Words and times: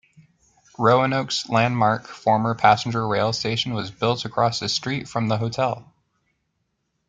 Roanoke's 0.79 1.47
landmark 1.47 2.07
former 2.07 2.55
passenger 2.55 3.07
rail 3.07 3.31
station 3.33 3.75
was 3.75 3.91
built 3.91 4.25
across 4.25 4.59
the 4.59 4.67
street 4.67 5.07
from 5.07 5.27
the 5.27 5.37
hotel. 5.37 5.93